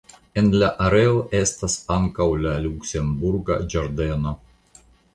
[0.41, 4.39] En la areo estas ankaŭ la Luksemburga Ĝardeno.